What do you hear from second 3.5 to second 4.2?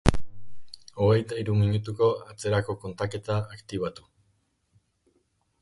aktibatu.